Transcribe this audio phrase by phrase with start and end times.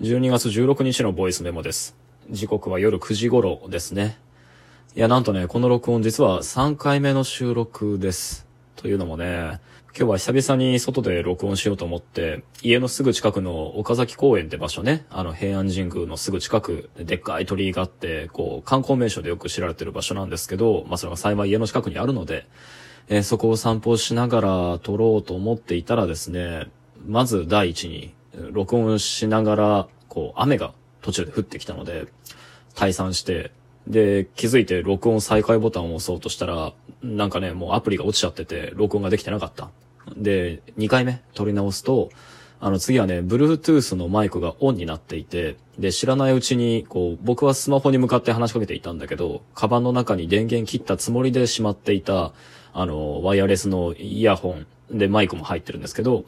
[0.00, 1.96] 12月16日のボイスメモです。
[2.30, 4.16] 時刻は夜9時頃ですね。
[4.94, 8.46] いや、なんとね、この録音実は3回目の収録です。
[8.76, 9.58] というのもね、
[9.98, 22.46] 今日は久々に外で録音しようと思って、家のすぐ近くの岡崎公園って場所ね、あの平安神宮のすぐ近く、でっかい鳥居があって、こう、観光名所でよく知られてる場所なんですけど、まあそれが幸い家の近くにあるので、
[23.08, 26.70] えーそこを散歩しながら撮ろうと思っていたらですね、
[27.04, 28.14] まず第一に、
[28.52, 32.06] 録音しながら、こう、雨が途中で降ってきたので、
[32.74, 33.52] 退散して、
[33.86, 36.72] で、気づいて録音再開ボタンを押そうとしたら、
[37.02, 39.70] なんかね、もうアプリが落ちちゃってて、録音ができてなかった。
[40.16, 42.10] で、2回目撮り直すと、
[42.60, 52.32] あの次はね、Bluetooth のマイクがオンになっていて、で、知らないうちに、こう、僕はスマホに向かって話しかけていたんだけど、カバンの中に電源切ったつもりでしまっていた、
[52.72, 54.56] あの、ワイヤレスのイヤホ
[54.92, 56.24] ンでマイクも入ってるんですけど、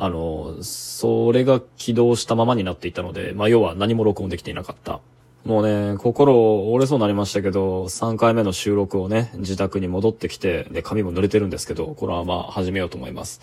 [0.00, 5.00] あの、それが起動したままになっていたので、まあ、要は何も録音できていなかった。
[5.44, 13.40] もうね、心折れそうになりましたけど、3回目の収録をね、自宅に戻ってきて、で、髪も濡れてるんですけど、これはまあ、始めようと思います。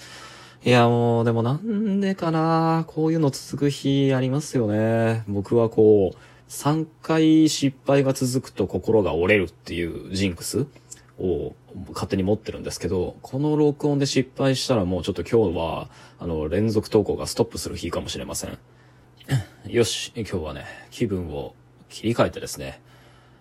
[0.64, 5.26] いや、もう、でもなんでかなこういうの続く日ありますよね。
[5.28, 6.18] 僕はこう、
[6.50, 10.68] 3回失敗が続くと心が折れるっていうジンクス
[11.20, 11.56] を
[11.90, 18.58] 勝手に持ってるんですけど、この録音で失敗したらもうちょっと今日は、あの、連続投稿がストップする日かもしれません。
[19.68, 21.56] よし、今日はね、気分を
[21.90, 22.82] 切り替えてですね、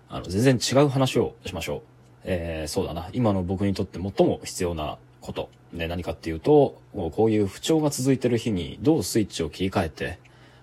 [0.08, 1.82] あの、全然違う話をしましょう。
[2.24, 3.10] えー、そうだな。
[3.12, 5.50] 今の僕にとって最も必要なこと。
[5.72, 10.18] ね、何かっていうと、もうこういう不調が続いてる日にどうスイッチを切り替えて、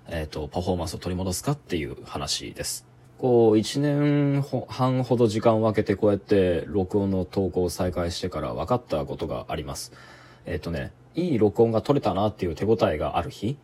[0.08, 2.91] えっ、と、パフォーマンスを取り戻すかっていう話です。
[3.22, 9.94] こう、一年半ほど時間を空けてこうやって録音の投稿を再開してから分かったことがあります。
[10.48, 13.58] えっ、とね、いい録音が取れたなっていう手応えがある日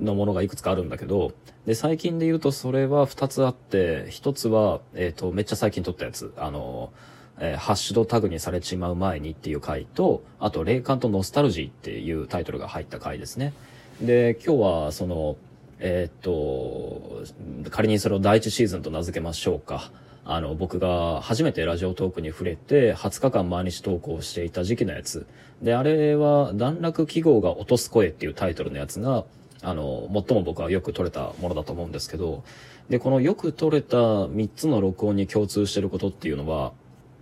[0.00, 1.32] のものがいくつかあるんだけど、
[1.66, 6.90] で、最近で言うとそれは二つあって、一つは、えっ、と、めっちゃ最近撮ったやつ、あの、
[7.38, 13.52] えーハッシュドタグにされちまう前にっていう回と、あと、霊感とノスタルジーっていうタイトルが入った回ですね。
[14.00, 15.36] で、今日はその、
[15.84, 17.24] えっと、
[17.70, 19.90] 仮にそれを第一シーズンと名付けましょうか。
[20.24, 25.26] あの、僕が初めてラジオトークに触れて、20日間毎日投稿していた時期のやつ。
[25.60, 29.24] で、あれは、段落記号が落とす声っていうタイトルのやつが、
[29.60, 32.44] あの、最も僕はよく撮れたものだと思うんですけど、
[32.88, 36.72] で、このよく撮れた3つの録音に共通してることっていうのは、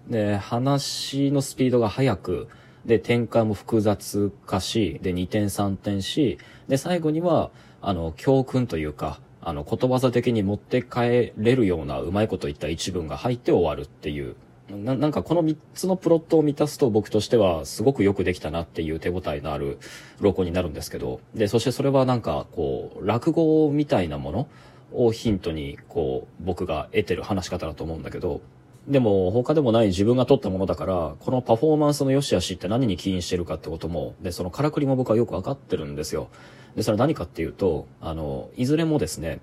[0.06, 2.48] で、話のスピードが速く、
[2.84, 6.36] で、展開も複雑化し、で、2点3点し、
[6.68, 7.50] で、最後には、
[7.82, 14.36] あの、教訓というか、あの、ことわざ的に持って帰れるようなうまいこと言った一文が入って終わるっていう。
[14.70, 19.78] ななんかこの3つのプロットを満たすと僕としてはすごくよくできたなっていう手応えのある
[20.20, 24.48] 録音になるんですけど、で、そしてそれはなんかこう、落語みたいなもの
[24.92, 28.40] をヒントにこう、僕が得てる話し方だと思うんだけど、
[28.86, 36.28] でも他でもない自分が撮ったものだから、このパフォーマンスの良し悪しって何に起因してるかってことも、で、そのからくりも僕はよくわかってるんですよ。
[36.76, 39.40] で、それは何かっていうと、あの、いずれもですね、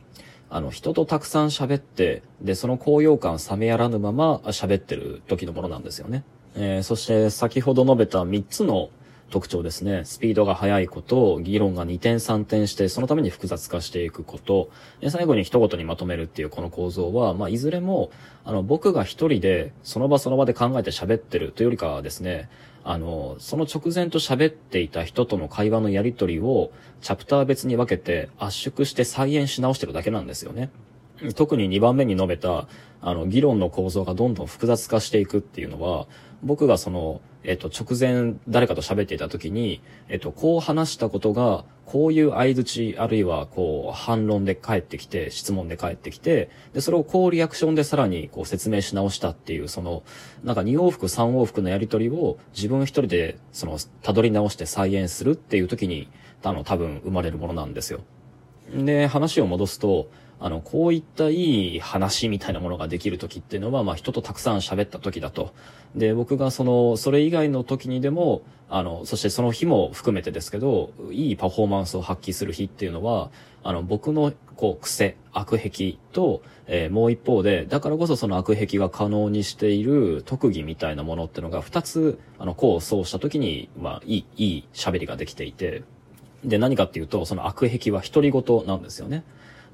[0.49, 6.23] あの、人とたくさん喋って、で、その高揚感冷めやらぬまま喋ってる時のものなんですよね。
[6.55, 8.89] えーそして先ほど述べた3つの
[9.29, 10.05] 特徴ですね。
[10.05, 14.69] スピードが速いこと、議論が2点3点して、そのために複雑化していくこと、
[15.01, 18.09] で最後に一言にまとめるっていうこの構造は、まあ、いずれも、
[18.45, 22.49] あの、僕が一人で、その場その場で考えて喋ってるというよりかはですね、
[22.89, 26.71] あの、その直前と喋っていた人との会話のやりとりを、
[27.01, 30.69] チャプター別に分けて圧縮して再演し直してるだけなんですよね。
[31.35, 32.69] 特に2番目に述べた、
[33.01, 36.07] あの、議論の構造がどんどん複雑化していくっていうのは、
[36.43, 50.03] 僕がその、えっと、直前誰かと喋っていた時に、えっと、こう話したことが、こういう相槌、あるいは、こう、反論で返ってきて、質問で返ってきて、で、それをこうリアクションでさらに、こう、説明し直したっていう、その、
[50.43, 56.09] なんか2往復3往復のやりとりを、自分一人で、その、辿り直して再現するっていう時に、
[56.43, 58.01] あの、多分生まれるものなんですよ。
[58.75, 60.09] で、話を戻すと、
[60.39, 65.53] あの、こういったいい話みたいなものができる時っていうのは、まあ人とたくさん喋った時だと。
[65.95, 73.31] で、僕がその、それ以外の時にでも、あの、そしてその日も含めてですけど、いいパフォーマンスを発揮する日っていうのは、
[73.63, 85.83] あの、僕の、こう、癖、悪癖と、えーもう一方で、だからこそその悪癖が可能にしている特技みたいなものっていうのが二つ、あの、こうそうした時に、まあ、いい、いい喋りができていて、
[86.43, 89.23] で、何かっていうと、その悪癖は独り言なんですよね。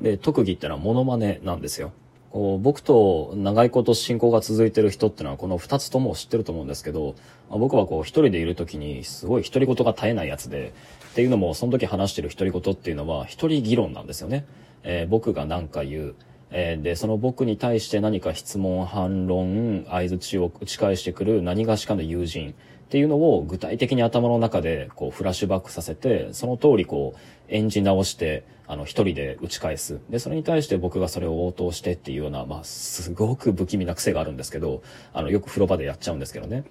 [0.04, 1.92] で、特技ってのはモノマネなんですよ。
[2.32, 7.16] こう僕と長いこと親交が続いてる人ってのはこの二つとも知ってると思うんですけど、
[7.50, 10.74] まあ僕はこう一人でいる時にすごい独り言が絶えないやつで、
[11.12, 14.46] っていうのもその時話してる独り言っていうのは一人議論なんですよね。
[14.84, 16.16] えー、僕が何か言う。
[16.52, 22.54] え、で、その僕に対して何か質問、反論、相槌を打ち返してくる何がしかの友人
[22.94, 30.00] っていうのを具体的に頭の中でこうフラッシュバックさせて、その通りこう演じ直して、あの一人で打ち返す。
[30.12, 36.66] で、それに対して僕がそれを応答してっていうような、まあ、すごく不気味な癖があるんですけど、あの、よく風呂場でやっちゃうんですけどね。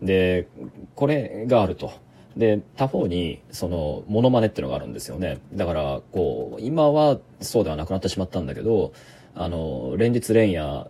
[0.00, 0.46] で、
[0.94, 1.92] これがあると。
[2.36, 5.38] で、他方に、その、モノマネってのがあるんですよね。
[5.54, 8.92] だから、こう、今はそうではなくなってしまったんだけど、
[9.34, 10.88] あの、連日連夜、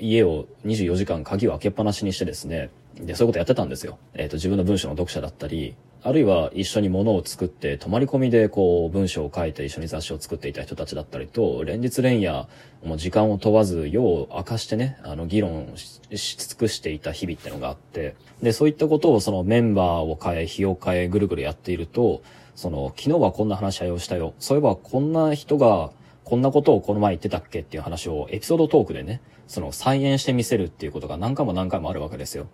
[0.00, 3.98] 家を24時間鍵を開けっぱなしにしてですね、で、そういうことやってたんですよ。
[4.14, 12.46] えっ、ー、と、自分の文章の読者だったり、あるいは一緒に物を作って、泊まり込みでこう、文章を書いて一緒に雑誌を作っていた人たちだったりと、連日連夜、
[12.84, 22.22] もう時間を問わず、世を明かしてね、あの、議論し尽くしていた日々ってのがあって、で、そういったことをそのメンバーを変え、日を変え、ぐるぐるやっていると、
[22.54, 24.34] その、昨日はこんな話し合いをしたよ。
[24.38, 25.90] そういえばこんな人が、
[26.24, 27.60] こんなことをこの前言ってたっけ？
[27.60, 32.46] っていう話をエピソードトークでね、その再現してみせるっていうことが何回も何回もあるわけですよ。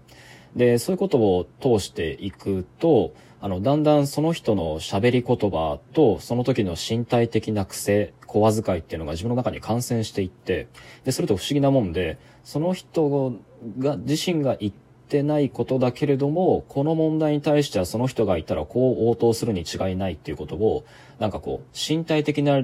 [0.56, 10.68] で、そういうことを通していくと、あの、だんだんその人の喋り言葉と、その時の身体的な癖、小遣いっていうのが自分の中に感染していって、
[11.04, 13.34] で、それと不思議なもんで、その人
[13.78, 14.72] が、自身が言っ
[15.08, 20.84] てないことだけれども、この問題に対してはその人がいたらこう応答するに違いないっていうことを、
[21.18, 22.62] なんかこう、身体的な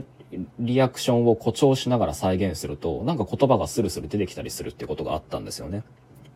[0.59, 5.85] リアクションを誇張しながら再現すると、なんか言葉がスルスル出てきたりするってことがあったんですよね。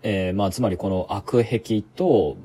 [0.03, 2.37] えー、まあ、つまりこの悪癖と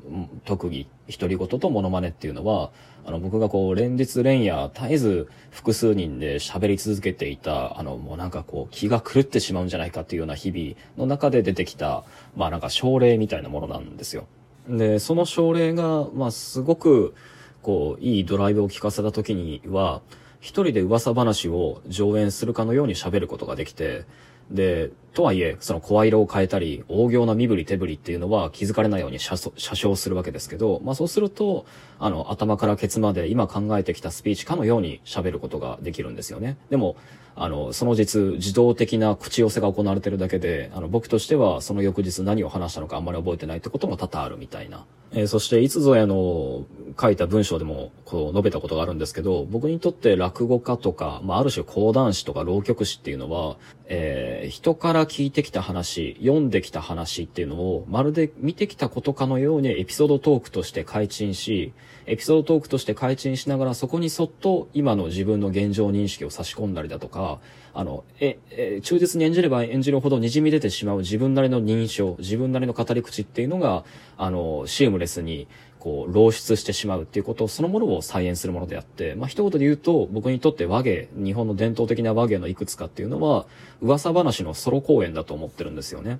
[0.43, 2.71] 特技、独り言とモノマネっていうのは、
[3.05, 12.03] あの、僕がこう、連日連夜絶えず複数人で喋り続けていた、あの、もうなんかこう、気が狂ってしまうんじゃないかっていうような日々の中で出てきた、
[12.35, 14.25] まあなんか症例みたいなものなんですよ。
[14.67, 17.13] で、その症例が、まあすごく、
[17.61, 20.01] こう、いいドライブを聞かせた時には、
[20.39, 24.05] 一人で噂話を上演するかのように喋ることができて、
[24.51, 31.65] で、とはいえ、その声色を変えたり、大行な身振り手振りっていうのは気づかれないように車掌するわけですけど、まあそうすると、
[31.99, 36.57] あの、頭からケツまで今考えてきたスピーチかのように喋ることができるんですよね。
[36.69, 36.97] でも、
[37.37, 44.85] あの、その実、自動的な口寄せが行われてるだけで、あの、僕としてはその翌日何を話したのかあんまり覚えてないってことも多々あるみたいな。
[45.11, 46.65] えー、そして、いつぞやの
[46.99, 61.73] 書いた文章でも、こう、述べたことがあるんですけど、僕にとって落語家とか、まあ、ある種講談師とか浪曲師っていうのは、えー、人から聞いてきた話、読んできた話っていうのを、まるで見てきたことかのようにエピソードトークとして開陳し、
[62.07, 67.39] エピソードトークとして開陳しながら、そこにそっと今の自分の現状認識を差し込んだりだとか、
[67.73, 73.83] あの、え、え、忠実に演じれば演じるほど滲み出てしまう自分なりの認証、自分なりの語り口っていうのが、
[74.17, 75.47] あの、シームレスに、
[75.79, 83.45] こう、漏出してしまうっていうことそのものを再現するものであって、まあ、一言で言うと、僕にとって和芸、日本の伝統的な和芸のいくつかっていうのは、
[83.81, 86.19] 噂話のソロ公演だと思ってるんですよね。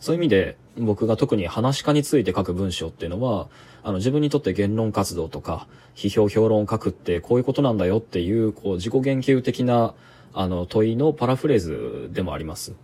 [0.00, 3.48] そういう意味で、僕が特に話し家について書く文章っていうのは、
[3.82, 9.94] あの、自分にとって言論活動とか、批評評論を書くってこういうことなんだよっていう、こう、自己言及的な、
[10.34, 12.74] あの、問いのパラフレーズでもあります。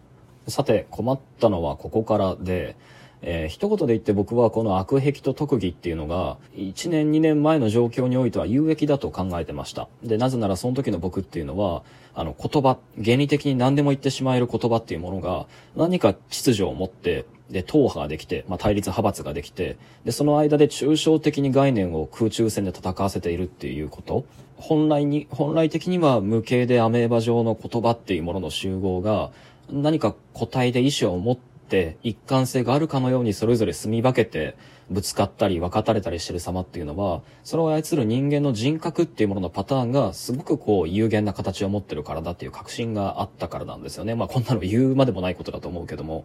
[0.49, 2.77] さて、困ったのはここからで、
[3.27, 9.89] えー、一言で言って僕はこの悪癖と特技っていうのが、1年2年前の状況においては有益だと考えてました。
[10.03, 11.83] で、なぜならその時の僕っていうのは、
[12.15, 24.27] あの言葉、原理的に何でも言ってしまえる言葉っていうものが、何か秩序を持って、で、党派ができて、まあ、対立派閥ができて、で、その間で抽象的に概念を空中戦で戦わせているっていうこと。
[24.57, 29.31] 本来に、本来的には無形でアメーバ状の言葉っていうものの集合が、
[29.71, 31.54] 何か個体で意志を持って
[32.03, 34.57] 一貫性があるかのようにそれぞれ住み分けて
[34.91, 44.15] ぶつかったり分かたれたりしてる様っていうのは、それを操る人間の人格っていうもののパターンがすごくこう有限な形を持ってるからだっていう確信があったからなんですよね。
[44.15, 46.25] まあこんなの言うまでもないことだと思うけども。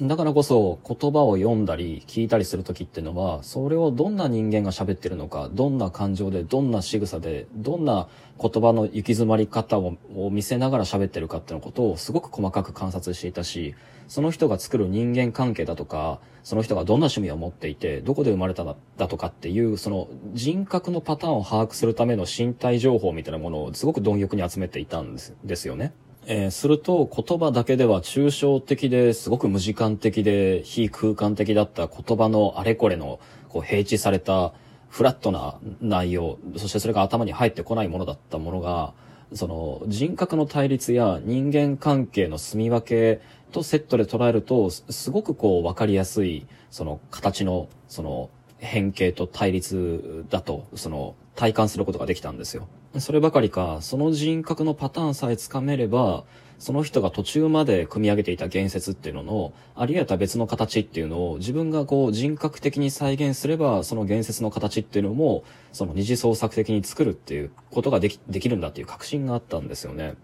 [0.00, 8.06] だからこそ言葉を読んだり聞いたりするときっていうのは、それをどんな人間が喋ってるのか、どんな感情で、どんな仕草で、どんな
[8.40, 9.96] 言葉の行き詰まり方を
[10.30, 13.74] 見せながら喋ってるかっていうことをすごく細かく観察していたし、
[14.06, 25.92] その人が作る人間関係だとか、その人がどんな趣味を持っていて、どこで生まれただとかっていう、その人格のパターンを把握するための身体情報みたいなものをすごく貪欲に集めていたんですよね。
[26.30, 33.18] えー、すると言葉だけでは抽象的ですごく無時間的で非空間的だった言葉のあれこれの
[33.48, 34.52] こう平地された
[34.90, 38.92] フラットな内容、そしてそれが頭に入ってこないものだったものが、
[39.32, 52.66] その人格の対立や人間関係の住み分けとセットで捉えると、すごくこう分かりやすい、その形の、その変形と対立だと、その体感することができたんですよ。
[52.98, 56.24] そればかりか、その人格のパターンさえつかめれば、
[56.58, 70.16] その人が途中まで組み上げていた言説っていうのの、あり得た別の形っていうのを自分がこう人格的に再現すれば、その言説の形っていうのも、その二次創作的に作るっていうことができ、できるんだっていう確信があったんですよね。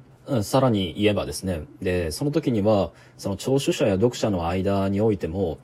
[0.43, 5.59] さらに言えばですね、で、その時には、その聴取者や読者の間においても、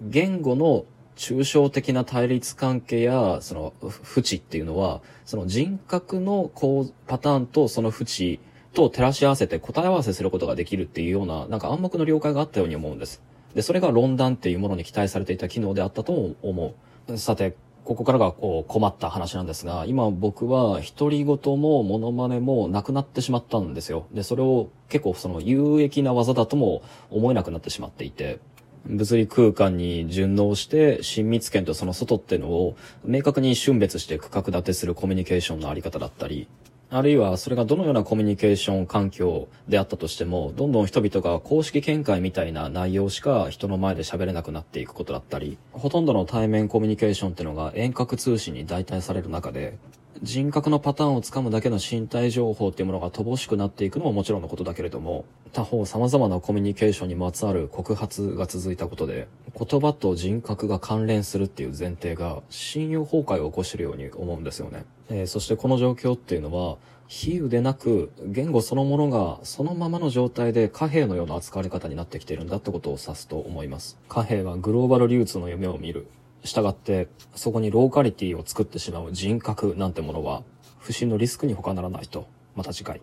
[0.00, 8.40] 言語の抽象的な対立関係や、その、不知っていうのは、その人格のこう、パターンとその不知
[8.72, 13.22] と照らし合わせて答え合わせすることができるっていうような、なんか暗黙の了解があったように思うんです。
[13.54, 16.74] で、それが論断っていうものに期待されていた機能であったと思
[17.08, 17.18] う。
[17.18, 17.54] さて、
[17.84, 24.06] ここからがこう困った話なんですが、今僕は独り言もモノマネもなくなってしまったんですよ。
[24.12, 28.40] で、それを結構その有益な技だとも思えなくなってしまっていて、
[28.86, 36.48] 物理空間に順応して親密圏とその外ってのを明確に瞬別して区画立てするコミュニケーションのあり方だったり、
[36.90, 49.76] あるいはそれがどのようなコミュニケーション環境であったとしても、どんどん人々が公式見解みたいな内容しか人の前で喋れなくなっていくことだったり、ほとんどの対面コミュニケーションってのが遠隔通信に代替される中で、
[50.22, 59.28] 人格のパターンをつかむだけの身体情報っていうものが乏しくなっていくのももちろんのことだけれども、他方様々なコミュニケーションにまつわる告発が続いたことで、
[59.58, 64.84] 言葉と人格が関連するっていう前提が信用崩壊を起こしているように思うんですよね。
[65.10, 73.98] えー、そしてこの状況っていうのは、比喩でなく、言語そのものがそのままの状態で貨幣のような扱われ方になってきているんだってことを指すと思います。
[74.08, 76.06] 貨幣はグローバル流通の夢を見る。
[76.44, 80.42] 従って、そこにローカリティを作ってしまう人格なんてものは、
[80.78, 82.28] 不審のリスクに他ならないと。
[82.54, 83.00] また次回。